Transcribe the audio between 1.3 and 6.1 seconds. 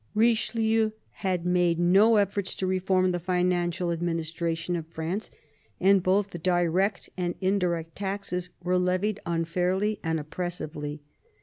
made no eflPorts to reform the financial administration of France, and